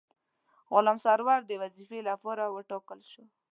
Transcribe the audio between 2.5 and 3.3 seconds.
وټاکل شو.